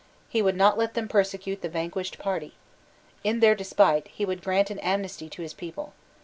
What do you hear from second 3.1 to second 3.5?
In